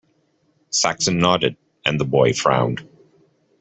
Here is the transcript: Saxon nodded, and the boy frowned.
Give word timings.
Saxon 0.71 1.19
nodded, 1.19 1.57
and 1.85 1.99
the 1.99 2.05
boy 2.05 2.33
frowned. 2.33 2.83